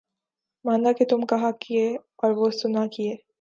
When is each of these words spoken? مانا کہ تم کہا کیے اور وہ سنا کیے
مانا 0.65 0.91
کہ 0.91 1.05
تم 1.05 1.25
کہا 1.25 1.51
کیے 1.61 1.85
اور 2.17 2.31
وہ 2.31 2.49
سنا 2.51 2.85
کیے 2.87 3.15